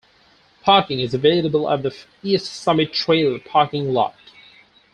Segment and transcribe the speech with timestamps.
[0.63, 4.15] Parking is available at the East Summit Trail parking lot.